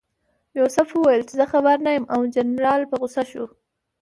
یوسف 0.57 0.87
وویل 0.91 1.21
چې 1.29 1.33
زه 1.39 1.45
خبر 1.53 1.77
نه 1.85 1.91
یم 1.97 2.05
او 2.13 2.21
جنرال 2.35 2.81
په 2.89 2.95
غوسه 2.99 3.23
شو. 3.31 3.45